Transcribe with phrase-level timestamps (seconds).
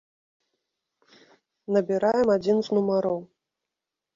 [1.75, 3.19] Набіраем адзін з нумароў.